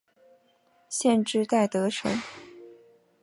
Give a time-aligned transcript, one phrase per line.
[0.89, 2.11] 县治戴德城。